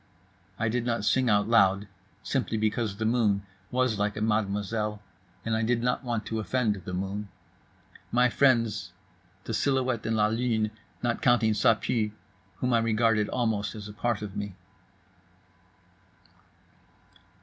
I 0.57 0.67
did 0.67 0.83
not 0.83 1.05
sing 1.05 1.29
out 1.29 1.47
loud, 1.47 1.87
simply 2.23 2.57
because 2.57 2.97
the 2.97 3.05
moon 3.05 3.45
was 3.69 3.99
like 3.99 4.17
a 4.17 4.21
mademoiselle, 4.21 4.99
and 5.45 5.55
I 5.55 5.61
did 5.61 5.83
not 5.83 6.03
want 6.03 6.25
to 6.25 6.39
offend 6.39 6.73
the 6.85 6.93
moon. 6.95 7.29
My 8.11 8.27
friends: 8.27 8.93
the 9.43 9.53
silhouette 9.53 10.07
and 10.07 10.17
la 10.17 10.25
lune, 10.25 10.71
not 11.03 11.21
counting 11.21 11.53
Ça 11.53 11.79
Pue, 11.79 12.13
whom 12.55 12.73
I 12.73 12.79
regarded 12.79 13.29
almost 13.29 13.75
as 13.75 13.87
a 13.87 13.93
part 13.93 14.23
of 14.23 14.35
me. 14.35 14.55